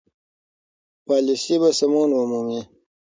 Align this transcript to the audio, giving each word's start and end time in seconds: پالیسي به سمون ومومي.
پالیسي 1.05 1.55
به 1.61 1.69
سمون 1.79 2.09
ومومي. 2.13 2.61